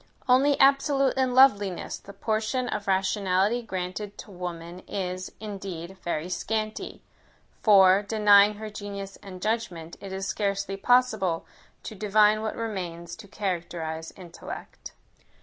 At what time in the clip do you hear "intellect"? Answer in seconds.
14.17-14.93